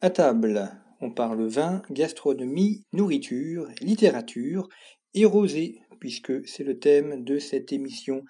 À 0.00 0.10
table, 0.10 0.70
on 1.00 1.10
parle 1.10 1.44
vin, 1.48 1.82
gastronomie, 1.90 2.84
nourriture, 2.92 3.66
littérature 3.80 4.68
et 5.12 5.24
rosé, 5.24 5.80
puisque 5.98 6.46
c'est 6.46 6.62
le 6.62 6.78
thème 6.78 7.24
de 7.24 7.40
cette 7.40 7.72
émission. 7.72 8.22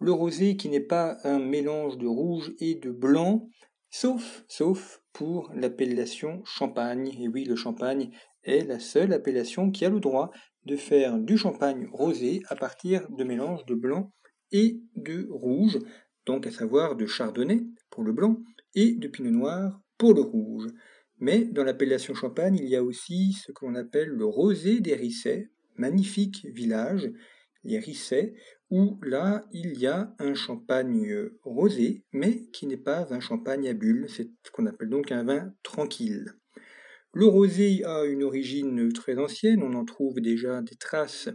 Le 0.00 0.10
rosé 0.10 0.56
qui 0.56 0.70
n'est 0.70 0.80
pas 0.80 1.18
un 1.24 1.38
mélange 1.38 1.98
de 1.98 2.06
rouge 2.06 2.54
et 2.60 2.76
de 2.76 2.90
blanc, 2.90 3.46
sauf, 3.90 4.42
sauf 4.48 5.02
pour 5.12 5.52
l'appellation 5.54 6.42
champagne. 6.46 7.14
Et 7.20 7.28
oui, 7.28 7.44
le 7.44 7.56
champagne 7.56 8.10
est 8.44 8.66
la 8.66 8.78
seule 8.78 9.12
appellation 9.12 9.70
qui 9.70 9.84
a 9.84 9.90
le 9.90 10.00
droit 10.00 10.30
de 10.64 10.76
faire 10.76 11.18
du 11.18 11.36
champagne 11.36 11.90
rosé 11.92 12.40
à 12.48 12.56
partir 12.56 13.06
de 13.10 13.22
mélanges 13.22 13.66
de 13.66 13.74
blanc 13.74 14.10
et 14.50 14.80
de 14.96 15.28
rouge, 15.30 15.78
donc 16.24 16.46
à 16.46 16.50
savoir 16.50 16.96
de 16.96 17.04
chardonnay 17.04 17.60
pour 17.90 18.02
le 18.02 18.12
blanc 18.12 18.38
et 18.74 18.94
de 18.94 19.08
pinot 19.08 19.30
noir 19.30 19.78
pour 19.98 20.14
le 20.14 20.22
rouge. 20.22 20.68
Mais 21.22 21.44
dans 21.44 21.62
l'appellation 21.62 22.14
champagne, 22.14 22.56
il 22.56 22.68
y 22.68 22.74
a 22.74 22.82
aussi 22.82 23.34
ce 23.34 23.52
que 23.52 23.64
l'on 23.64 23.76
appelle 23.76 24.08
le 24.08 24.24
rosé 24.24 24.80
des 24.80 24.96
Rissets, 24.96 25.52
magnifique 25.76 26.44
village, 26.52 27.12
les 27.62 27.78
Rissets, 27.78 28.34
où 28.70 28.98
là, 29.04 29.46
il 29.52 29.78
y 29.78 29.86
a 29.86 30.16
un 30.18 30.34
champagne 30.34 31.30
rosé, 31.44 32.02
mais 32.12 32.48
qui 32.52 32.66
n'est 32.66 32.76
pas 32.76 33.06
un 33.14 33.20
champagne 33.20 33.68
à 33.68 33.72
bulles, 33.72 34.06
c'est 34.08 34.30
ce 34.44 34.50
qu'on 34.50 34.66
appelle 34.66 34.88
donc 34.88 35.12
un 35.12 35.22
vin 35.22 35.54
tranquille. 35.62 36.32
Le 37.12 37.26
rosé 37.26 37.84
a 37.84 38.04
une 38.04 38.24
origine 38.24 38.92
très 38.92 39.16
ancienne, 39.16 39.62
on 39.62 39.74
en 39.74 39.84
trouve 39.84 40.20
déjà 40.20 40.60
des 40.60 40.74
traces 40.74 41.28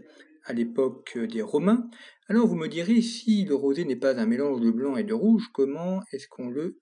à 0.43 0.51
l'époque 0.51 1.17
des 1.17 1.41
Romains. 1.41 1.89
Alors 2.27 2.45
vous 2.45 2.57
me 2.57 2.67
direz, 2.67 3.01
si 3.01 3.45
le 3.45 3.55
rosé 3.55 3.85
n'est 3.85 3.95
pas 3.95 4.19
un 4.19 4.25
mélange 4.25 4.59
de 4.59 4.69
blanc 4.69 4.97
et 4.97 5.05
de 5.05 5.13
rouge, 5.13 5.47
comment 5.53 6.01
est-ce 6.11 6.27
qu'on 6.27 6.49
le 6.49 6.77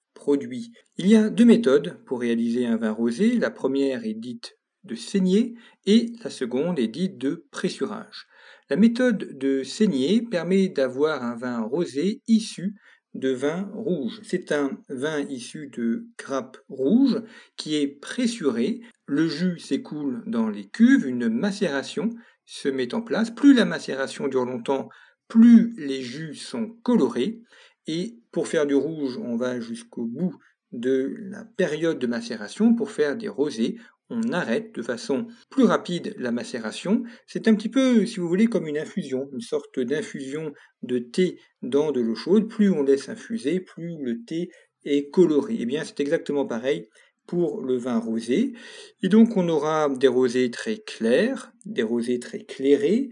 Il 0.97 1.08
y 1.08 1.16
a 1.16 1.30
deux 1.30 1.45
méthodes 1.45 1.99
pour 2.05 2.21
réaliser 2.21 2.66
un 2.66 2.77
vin 2.77 2.91
rosé. 2.91 3.38
La 3.38 3.52
première 3.52 4.05
est 4.05 4.16
dite 4.16 4.58
de 4.83 4.95
saignée 4.95 5.55
et 5.85 6.13
la 6.23 6.30
seconde 6.30 6.80
est 6.80 6.88
dite 6.88 7.17
de 7.17 7.45
pressurage. 7.52 8.25
La 8.69 8.75
méthode 8.75 9.38
de 9.38 9.63
saignée 9.63 10.21
permet 10.23 10.69
d'avoir 10.69 11.23
un 11.23 11.36
vin 11.36 11.61
rosé 11.61 12.21
issu 12.27 12.75
de 13.13 13.30
vin 13.30 13.69
rouge. 13.73 14.19
C'est 14.23 14.52
un 14.52 14.80
vin 14.89 15.19
issu 15.21 15.69
de 15.71 16.08
grappes 16.17 16.58
rouges 16.69 17.21
qui 17.55 17.75
est 17.75 17.88
pressuré. 17.88 18.81
Le 19.05 19.27
jus 19.27 19.59
s'écoule 19.59 20.23
dans 20.25 20.49
les 20.49 20.67
cuves, 20.67 21.05
une 21.05 21.30
macération 21.30 22.09
se 22.45 22.67
met 22.67 22.93
en 22.95 23.02
place. 23.02 23.30
Plus 23.30 23.53
la 23.53 23.66
macération 23.66 24.27
dure 24.27 24.45
longtemps, 24.45 24.89
plus 25.27 25.73
les 25.77 26.02
jus 26.02 26.36
sont 26.36 26.69
colorés. 26.83 27.41
Et 27.88 28.17
pour 28.31 28.47
faire 28.47 28.66
du 28.66 28.75
rouge, 28.75 29.17
on 29.17 29.36
va 29.36 29.59
jusqu'au 29.59 30.05
bout 30.05 30.36
de 30.72 31.16
la 31.19 31.45
période 31.45 32.00
de 32.00 32.08
macération 32.08 32.73
pour 32.73 32.92
faire 32.92 33.16
des 33.16 33.30
rosés 33.30 33.77
on 34.09 34.31
arrête 34.31 34.75
de 34.75 34.81
façon 34.81 35.27
plus 35.50 35.64
rapide 35.64 36.16
la 36.17 36.31
macération. 36.31 37.03
C'est 37.25 37.47
un 37.47 37.55
petit 37.55 37.69
peu, 37.69 38.05
si 38.05 38.19
vous 38.19 38.27
voulez, 38.27 38.47
comme 38.47 38.67
une 38.67 38.77
infusion, 38.77 39.30
une 39.33 39.42
sorte 39.42 39.80
d'infusion 39.80 40.54
de 40.83 40.99
thé 40.99 41.39
dans 41.64 41.92
de 41.92 42.02
l'eau 42.02 42.15
chaude. 42.15 42.48
Plus 42.48 42.70
on 42.70 42.83
laisse 42.83 43.10
infuser, 43.10 43.60
plus 43.60 43.98
le 43.99 44.23
thé 44.23 44.52
est 44.83 45.10
coloré. 45.10 45.55
Et 45.55 45.61
eh 45.61 45.65
bien, 45.65 45.83
c'est 45.83 45.99
exactement 45.99 46.45
pareil 46.45 46.87
pour 47.26 47.61
le 47.61 47.77
vin 47.77 47.98
rosé. 47.98 48.54
Et 49.02 49.10
donc, 49.10 49.36
on 49.37 49.49
aura 49.49 49.89
des 49.89 50.08
rosés 50.08 50.52
très 50.52 50.77
clairs, 50.77 51.52
des 51.65 51.83
rosés 51.83 52.20
très 52.20 52.43
clairés, 52.43 53.10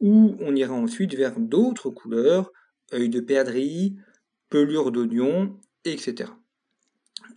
où 0.00 0.34
on 0.40 0.56
ira 0.56 0.74
ensuite 0.74 1.14
vers 1.14 1.38
d'autres 1.38 1.90
couleurs, 1.90 2.50
œil 2.92 3.08
de 3.08 3.20
perdrix, 3.20 3.94
pelure 4.52 4.92
d'oignon, 4.92 5.58
etc. 5.86 6.30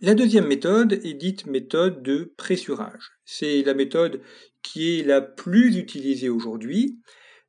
La 0.02 0.14
deuxième 0.14 0.46
méthode 0.46 0.92
est 0.92 1.14
dite 1.14 1.46
méthode 1.46 2.02
de 2.02 2.34
pressurage. 2.36 3.12
C'est 3.24 3.62
la 3.62 3.72
méthode 3.72 4.20
qui 4.60 5.00
est 5.00 5.02
la 5.02 5.22
plus 5.22 5.78
utilisée 5.78 6.28
aujourd'hui. 6.28 7.00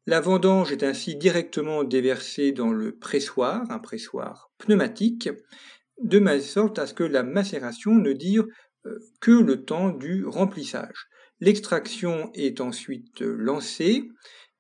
La 0.06 0.22
vendange 0.22 0.72
est 0.72 0.84
ainsi 0.84 1.18
directement 1.18 1.84
déversée 1.84 2.54
dans 2.54 2.72
le 2.72 2.96
pressoir, 2.96 3.70
un 3.70 3.80
pressoir 3.80 4.52
pneumatique, 4.58 5.30
de 6.02 6.40
sorte 6.40 6.80
à 6.80 6.88
ce 6.88 6.94
que 6.94 7.04
la 7.04 7.24
macération 7.24 7.94
ne 7.94 8.14
dure 8.14 8.48
euh, 8.86 8.98
que 9.20 9.32
le 9.32 9.66
temps 9.66 9.90
du 9.90 10.26
remplissage. 10.26 11.08
L'extraction 11.42 12.32
est 12.34 12.62
ensuite 12.62 13.20
lancée 13.20 14.08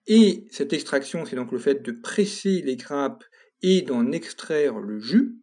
et 0.06 0.44
cette 0.52 0.74
extraction, 0.74 1.24
c'est 1.24 1.38
donc 1.38 1.54
le 1.54 1.60
fait 1.60 1.82
de 1.82 1.94
presser 1.94 2.62
les 2.62 2.76
grappes 2.76 3.24
et 3.62 3.82
d'en 3.82 4.12
extraire 4.12 4.80
le 4.80 5.00
jus. 5.00 5.38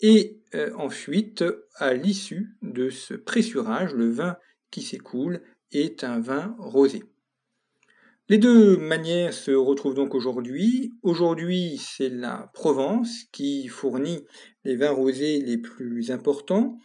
Et 0.00 0.40
euh, 0.54 0.72
ensuite, 0.76 1.44
à 1.76 1.94
l'issue 1.94 2.56
de 2.62 2.90
ce 2.90 3.14
pressurage, 3.14 3.94
le 3.94 4.10
vin 4.10 4.36
qui 4.70 4.82
s'écoule 4.82 5.40
est 5.72 6.04
un 6.04 6.20
vin 6.20 6.54
rosé. 6.58 7.04
Les 8.28 8.38
deux 8.38 8.78
manières 8.78 9.34
se 9.34 9.50
retrouvent 9.50 9.94
donc 9.94 10.14
aujourd'hui. 10.14 10.92
Aujourd'hui, 11.02 11.78
c'est 11.78 12.08
la 12.08 12.50
Provence 12.54 13.24
qui 13.32 13.68
fournit 13.68 14.24
les 14.64 14.76
vins 14.76 14.92
rosés 14.92 15.40
les 15.40 15.58
plus 15.58 16.10
importants. 16.10 16.78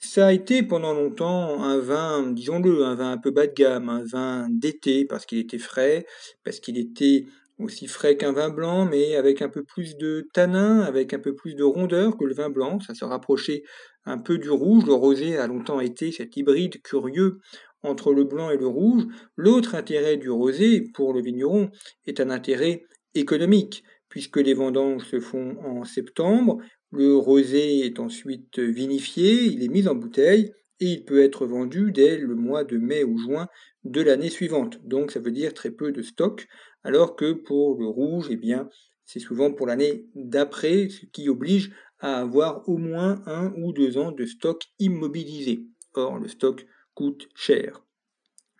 Ça 0.00 0.28
a 0.28 0.32
été 0.32 0.62
pendant 0.62 0.94
longtemps 0.94 1.62
un 1.62 1.78
vin, 1.78 2.32
disons-le, 2.32 2.82
un 2.86 2.94
vin 2.94 3.12
un 3.12 3.18
peu 3.18 3.30
bas 3.30 3.46
de 3.46 3.52
gamme, 3.52 3.90
un 3.90 4.02
vin 4.02 4.48
d'été 4.48 5.04
parce 5.04 5.26
qu'il 5.26 5.36
était 5.36 5.58
frais, 5.58 6.06
parce 6.44 6.60
qu'il 6.60 6.78
était 6.78 7.26
aussi 7.60 7.86
frais 7.86 8.16
qu'un 8.16 8.32
vin 8.32 8.50
blanc, 8.50 8.86
mais 8.86 9.16
avec 9.16 9.42
un 9.42 9.48
peu 9.48 9.62
plus 9.62 9.96
de 9.96 10.28
tanin, 10.32 10.80
avec 10.80 11.14
un 11.14 11.18
peu 11.18 11.34
plus 11.34 11.54
de 11.54 11.64
rondeur 11.64 12.16
que 12.16 12.24
le 12.24 12.34
vin 12.34 12.50
blanc. 12.50 12.80
Ça 12.80 12.94
se 12.94 13.04
rapprochait 13.04 13.62
un 14.04 14.18
peu 14.18 14.38
du 14.38 14.50
rouge. 14.50 14.84
Le 14.86 14.94
rosé 14.94 15.36
a 15.36 15.46
longtemps 15.46 15.80
été 15.80 16.12
cet 16.12 16.36
hybride 16.36 16.82
curieux 16.82 17.38
entre 17.82 18.12
le 18.12 18.24
blanc 18.24 18.50
et 18.50 18.56
le 18.56 18.66
rouge. 18.66 19.04
L'autre 19.36 19.74
intérêt 19.74 20.16
du 20.16 20.30
rosé 20.30 20.82
pour 20.94 21.12
le 21.12 21.22
vigneron 21.22 21.70
est 22.06 22.20
un 22.20 22.30
intérêt 22.30 22.82
économique, 23.14 23.84
puisque 24.08 24.36
les 24.36 24.54
vendanges 24.54 25.04
se 25.04 25.20
font 25.20 25.56
en 25.64 25.84
septembre. 25.84 26.58
Le 26.92 27.16
rosé 27.16 27.86
est 27.86 28.00
ensuite 28.00 28.58
vinifié, 28.58 29.44
il 29.44 29.62
est 29.62 29.68
mis 29.68 29.86
en 29.86 29.94
bouteille 29.94 30.52
et 30.80 30.86
il 30.86 31.04
peut 31.04 31.22
être 31.22 31.46
vendu 31.46 31.92
dès 31.92 32.16
le 32.16 32.34
mois 32.34 32.64
de 32.64 32.78
mai 32.78 33.04
ou 33.04 33.18
juin 33.18 33.48
de 33.84 34.00
l'année 34.00 34.30
suivante. 34.30 34.80
Donc 34.84 35.12
ça 35.12 35.20
veut 35.20 35.30
dire 35.30 35.54
très 35.54 35.70
peu 35.70 35.92
de 35.92 36.02
stock 36.02 36.46
alors 36.84 37.16
que 37.16 37.32
pour 37.32 37.78
le 37.78 37.86
rouge, 37.86 38.28
eh 38.30 38.36
bien, 38.36 38.68
c'est 39.04 39.20
souvent 39.20 39.52
pour 39.52 39.66
l'année 39.66 40.06
d'après, 40.14 40.88
ce 40.88 41.06
qui 41.06 41.28
oblige 41.28 41.72
à 41.98 42.20
avoir 42.20 42.68
au 42.68 42.78
moins 42.78 43.22
un 43.26 43.52
ou 43.56 43.72
deux 43.72 43.98
ans 43.98 44.12
de 44.12 44.24
stock 44.24 44.64
immobilisé. 44.78 45.64
Or, 45.94 46.18
le 46.18 46.28
stock 46.28 46.66
coûte 46.94 47.28
cher. 47.34 47.84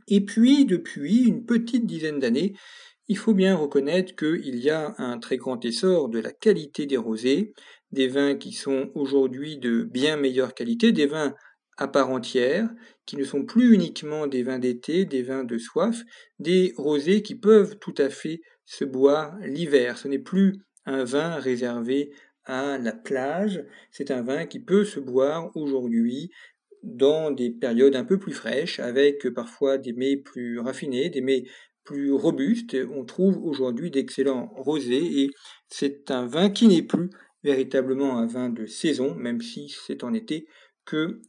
Et 0.09 0.21
puis, 0.21 0.65
depuis 0.65 1.25
une 1.25 1.47
petite 1.47 1.87
dizaine 1.87 2.19
d'années, 2.19 2.55
il 3.09 3.17
faut 3.17 3.35
bien 3.35 3.57
reconnaître 3.57 4.15
qu'il 4.15 4.57
y 4.57 4.71
a 4.71 4.95
un 4.99 5.19
très 5.19 5.37
grand 5.37 5.65
essor 5.65 6.09
de 6.09 6.19
la 6.19 6.33
qualité 6.33 6.87
des 6.87 6.97
rosés, 6.97 7.55
des 7.93 8.09
vins 8.09 8.37
qui 8.37 8.53
sont 8.53 8.91
aujourd'hui 8.95 9.59
de 9.59 9.83
bien 9.83 10.17
meilleure 10.17 10.55
qualité, 10.55 10.93
des 10.93 11.07
vins 11.07 11.35
à 11.81 11.89
part 11.89 12.11
entière, 12.11 12.69
qui 13.07 13.17
ne 13.17 13.25
sont 13.25 13.45
plus 13.45 13.75
uniquement 13.75 14.27
des 14.27 14.43
vins 14.43 14.59
d'été, 14.59 15.07
des 15.07 15.23
vins 15.23 15.45
de 15.45 15.59
soif, 15.59 16.03
des 16.39 16.75
rosés 16.77 17.23
qui 17.23 17.35
peuvent 17.35 17.79
tout 17.79 17.95
à 17.97 18.11
fait 18.11 18.43
se 18.67 18.85
boire 18.85 19.37
l'hiver. 19.41 19.97
Ce 19.97 20.07
n'est 20.07 20.19
plus 20.19 20.59
un 20.85 21.05
vin 21.05 21.37
réservé 21.37 22.13
à 22.45 22.77
la 22.79 22.93
plage, 22.93 23.65
c'est 23.91 24.11
un 24.11 24.23
vin 24.23 24.45
qui 24.45 24.61
peut 24.61 24.85
se 24.85 25.01
boire 25.01 25.51
aujourd'hui 25.57 26.31
dans 26.83 27.31
des 27.31 27.51
périodes 27.51 27.97
un 27.97 28.05
peu 28.05 28.19
plus 28.19 28.33
fraîches, 28.33 28.79
avec 28.79 29.29
parfois 29.31 29.79
des 29.79 29.95
mets 29.95 30.17
plus 30.19 30.59
raffinés, 30.59 31.09
des 31.09 31.23
mets 31.23 31.45
plus 31.85 32.13
robustes. 32.13 32.77
On 32.95 33.05
trouve 33.05 33.39
aujourd'hui 33.43 33.91
d'excellents 33.91 34.53
rosés 34.55 35.23
et 35.23 35.31
c'est 35.69 36.11
un 36.11 36.27
vin 36.27 36.51
qui 36.51 36.69
n'est 36.69 36.83
plus 36.83 37.09
véritablement 37.43 38.19
un 38.19 38.27
vin 38.27 38.51
de 38.51 38.67
saison, 38.67 39.15
même 39.15 39.41
si 39.41 39.75
c'est 39.87 40.05
en 40.05 40.13
été 40.13 40.47
que 40.91 41.21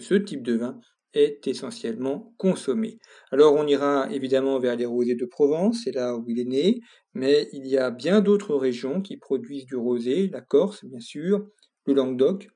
ce 0.00 0.14
type 0.14 0.42
de 0.42 0.54
vin 0.54 0.80
est 1.12 1.46
essentiellement 1.46 2.34
consommé. 2.36 2.98
Alors 3.30 3.54
on 3.54 3.66
ira 3.66 4.08
évidemment 4.10 4.58
vers 4.58 4.76
les 4.76 4.86
rosés 4.86 5.14
de 5.14 5.24
Provence, 5.24 5.82
c'est 5.84 5.92
là 5.92 6.16
où 6.16 6.24
il 6.28 6.40
est 6.40 6.44
né, 6.44 6.80
mais 7.14 7.48
il 7.52 7.66
y 7.66 7.78
a 7.78 7.90
bien 7.90 8.20
d'autres 8.20 8.56
régions 8.56 9.00
qui 9.00 9.16
produisent 9.16 9.66
du 9.66 9.76
rosé, 9.76 10.28
la 10.28 10.40
Corse 10.40 10.84
bien 10.84 11.00
sûr, 11.00 11.46
le 11.86 11.94
Languedoc, 11.94 12.48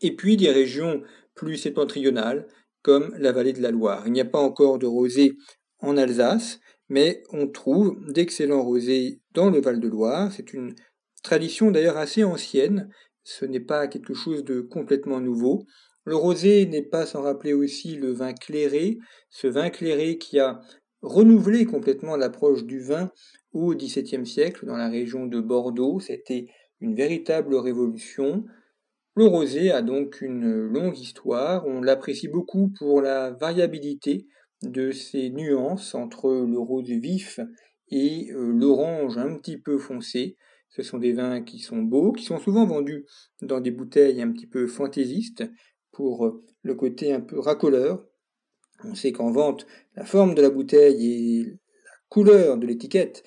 et 0.00 0.14
puis 0.14 0.36
des 0.36 0.50
régions 0.50 1.02
plus 1.34 1.56
septentrionales, 1.56 2.46
comme 2.82 3.14
la 3.18 3.32
vallée 3.32 3.52
de 3.52 3.62
la 3.62 3.70
Loire. 3.70 4.04
Il 4.06 4.12
n'y 4.12 4.20
a 4.20 4.26
pas 4.26 4.38
encore 4.38 4.78
de 4.78 4.86
rosé 4.86 5.32
en 5.78 5.96
Alsace, 5.96 6.60
mais 6.88 7.22
on 7.30 7.48
trouve 7.48 7.96
d'excellents 8.12 8.62
rosés 8.62 9.20
dans 9.32 9.50
le 9.50 9.60
Val-de-Loire. 9.60 10.30
C'est 10.32 10.52
une 10.52 10.74
tradition 11.22 11.70
d'ailleurs 11.70 11.96
assez 11.96 12.22
ancienne, 12.22 12.90
ce 13.24 13.44
n'est 13.44 13.60
pas 13.60 13.88
quelque 13.88 14.14
chose 14.14 14.44
de 14.44 14.60
complètement 14.60 15.20
nouveau. 15.20 15.66
Le 16.04 16.14
rosé 16.14 16.66
n'est 16.66 16.82
pas 16.82 17.06
sans 17.06 17.22
rappeler 17.22 17.54
aussi 17.54 17.96
le 17.96 18.12
vin 18.12 18.34
clairé, 18.34 18.98
ce 19.30 19.46
vin 19.46 19.70
clairé 19.70 20.18
qui 20.18 20.38
a 20.38 20.60
renouvelé 21.00 21.64
complètement 21.64 22.16
l'approche 22.16 22.64
du 22.64 22.80
vin 22.80 23.10
au 23.52 23.74
XVIIe 23.74 24.26
siècle 24.26 24.66
dans 24.66 24.76
la 24.76 24.88
région 24.88 25.26
de 25.26 25.40
Bordeaux. 25.40 26.00
C'était 26.00 26.46
une 26.80 26.94
véritable 26.94 27.54
révolution. 27.54 28.44
Le 29.16 29.24
rosé 29.24 29.70
a 29.70 29.80
donc 29.80 30.20
une 30.20 30.50
longue 30.50 30.98
histoire. 30.98 31.66
On 31.66 31.80
l'apprécie 31.80 32.28
beaucoup 32.28 32.70
pour 32.78 33.00
la 33.00 33.30
variabilité 33.30 34.26
de 34.62 34.90
ses 34.90 35.30
nuances 35.30 35.94
entre 35.94 36.30
le 36.30 36.58
rose 36.58 36.88
vif 36.88 37.40
et 37.90 38.30
euh, 38.32 38.52
l'orange 38.52 39.18
un 39.18 39.36
petit 39.36 39.58
peu 39.58 39.78
foncé. 39.78 40.36
Ce 40.74 40.82
sont 40.82 40.98
des 40.98 41.12
vins 41.12 41.40
qui 41.40 41.60
sont 41.60 41.82
beaux, 41.82 42.12
qui 42.12 42.24
sont 42.24 42.38
souvent 42.38 42.66
vendus 42.66 43.06
dans 43.42 43.60
des 43.60 43.70
bouteilles 43.70 44.20
un 44.20 44.32
petit 44.32 44.48
peu 44.48 44.66
fantaisistes 44.66 45.44
pour 45.92 46.26
euh, 46.26 46.44
le 46.62 46.74
côté 46.74 47.12
un 47.12 47.20
peu 47.20 47.38
racoleur. 47.38 48.04
On 48.82 48.94
sait 48.94 49.12
qu'en 49.12 49.30
vente, 49.30 49.66
la 49.94 50.04
forme 50.04 50.34
de 50.34 50.42
la 50.42 50.50
bouteille 50.50 51.06
et 51.06 51.44
la 51.44 51.92
couleur 52.08 52.58
de 52.58 52.66
l'étiquette, 52.66 53.22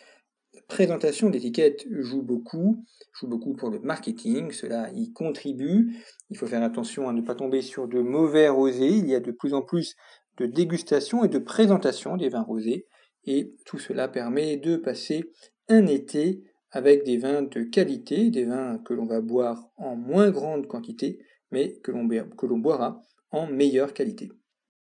la 0.53 0.61
présentation 0.63 1.29
de 1.29 1.35
l'étiquette 1.35 1.85
joue 1.89 2.21
beaucoup, 2.21 2.83
joue 3.13 3.27
beaucoup 3.27 3.53
pour 3.53 3.69
le 3.69 3.79
marketing, 3.79 4.51
cela 4.51 4.91
y 4.91 5.13
contribue. 5.13 5.95
Il 6.29 6.38
faut 6.38 6.47
faire 6.47 6.63
attention 6.63 7.07
à 7.07 7.13
ne 7.13 7.21
pas 7.21 7.35
tomber 7.35 7.61
sur 7.61 7.88
de 7.88 8.01
mauvais 8.01 8.49
rosés, 8.49 8.89
il 8.89 9.07
y 9.07 9.15
a 9.15 9.21
de 9.21 9.31
plus 9.31 9.53
en 9.53 9.61
plus 9.61 9.95
de 10.35 10.45
dégustation 10.45 11.23
et 11.23 11.29
de 11.29 11.39
présentation 11.39 12.17
des 12.17 12.27
vins 12.27 12.44
rosés, 12.44 12.88
et 13.23 13.55
tout 13.65 13.79
cela 13.79 14.09
permet 14.09 14.57
de 14.57 14.75
passer 14.75 15.31
un 15.69 15.88
été 15.88 16.44
avec 16.77 17.03
des 17.06 17.18
vins 17.18 17.41
de 17.41 17.63
qualité, 17.63 18.29
des 18.29 18.45
vins 18.45 18.77
que 18.77 18.94
l'on 18.94 19.07
va 19.07 19.19
boire 19.19 19.68
en 19.77 19.95
moins 19.95 20.29
grande 20.29 20.68
quantité, 20.68 21.18
mais 21.50 21.79
que 21.81 21.91
l'on 21.91 22.59
boira 22.59 23.01
en 23.31 23.47
meilleure 23.47 23.95
qualité. 23.95 24.31